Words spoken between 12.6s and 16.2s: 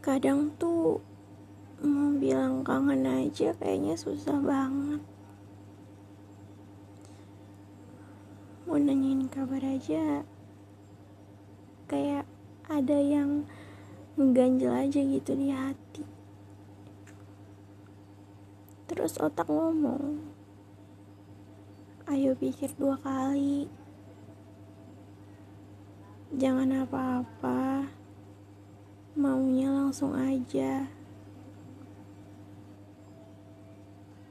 ada yang ngeganjel aja gitu di hati.